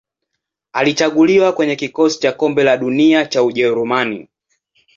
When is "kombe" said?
2.31-2.63